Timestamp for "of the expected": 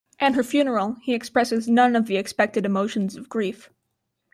1.95-2.65